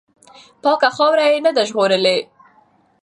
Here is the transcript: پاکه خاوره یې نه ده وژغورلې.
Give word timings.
پاکه 0.61 0.89
خاوره 0.95 1.23
یې 1.31 1.39
نه 1.45 1.51
ده 1.55 1.63
وژغورلې. 1.65 2.17